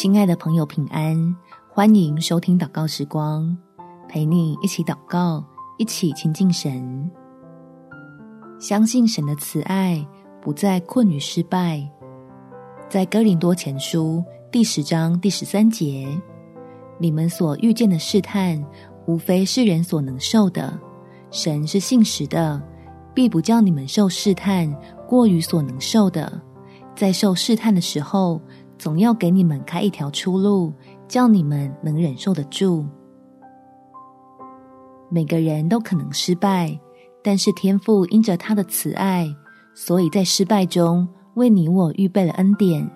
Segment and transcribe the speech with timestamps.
[0.00, 1.36] 亲爱的朋友，平安！
[1.68, 3.54] 欢迎收听祷告时光，
[4.08, 5.44] 陪你一起祷告，
[5.76, 7.10] 一起亲近神。
[8.58, 10.02] 相信神的慈爱，
[10.40, 11.86] 不再困于失败。
[12.88, 16.08] 在哥林多前书第十章第十三节，
[16.98, 18.58] 你们所遇见的试探，
[19.04, 20.80] 无非是人所能受的。
[21.30, 22.58] 神是信实的，
[23.12, 24.74] 必不叫你们受试探
[25.06, 26.40] 过于所能受的。
[26.96, 28.40] 在受试探的时候，
[28.80, 30.72] 总要给你们开一条出路，
[31.06, 32.86] 叫你们能忍受得住。
[35.10, 36.80] 每个人都可能失败，
[37.22, 39.28] 但是天父因着他的慈爱，
[39.74, 42.90] 所以在失败中为你我预备了恩典，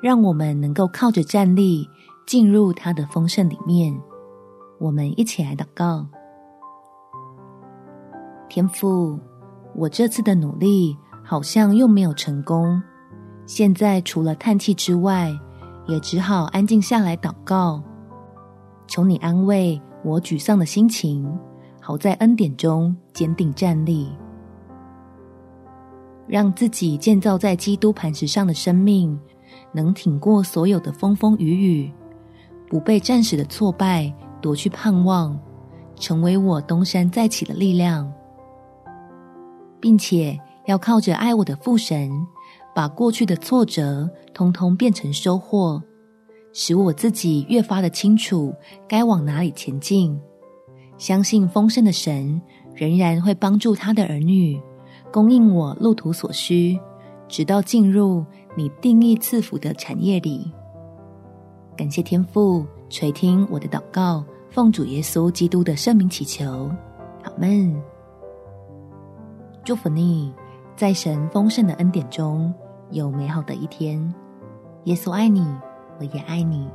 [0.00, 1.84] 让我们能够靠着站立
[2.28, 3.92] 进入他的丰盛里面。
[4.78, 6.06] 我们一起来祷告：
[8.48, 9.18] 天父，
[9.74, 12.80] 我这次的努力好像又没有成功。
[13.46, 15.30] 现在除了叹气之外，
[15.86, 17.82] 也只好安静下来祷告，
[18.86, 21.30] 求你安慰我沮丧的心情，
[21.80, 24.08] 好在恩典中坚定站立，
[26.26, 29.18] 让自己建造在基督磐石上的生命，
[29.72, 31.92] 能挺过所有的风风雨雨，
[32.70, 35.38] 不被暂时的挫败夺去盼望，
[35.96, 38.10] 成为我东山再起的力量，
[39.78, 42.10] 并且要靠着爱我的父神。
[42.74, 45.80] 把过去的挫折通通变成收获，
[46.52, 48.52] 使我自己越发的清楚
[48.88, 50.18] 该往哪里前进。
[50.98, 52.40] 相信丰盛的神
[52.74, 54.60] 仍然会帮助他的儿女，
[55.12, 56.78] 供应我路途所需，
[57.28, 58.24] 直到进入
[58.56, 60.52] 你定义赐福的产业里。
[61.76, 66.70] 感谢天父垂听我的祷告，奉主耶稣基督的圣名祈求，
[67.22, 67.74] 阿门。
[69.64, 70.32] 祝福你，
[70.76, 72.54] 在神丰盛的恩典中。
[72.94, 74.14] 有美好的一天，
[74.84, 75.44] 耶稣爱你，
[75.98, 76.70] 我也爱你。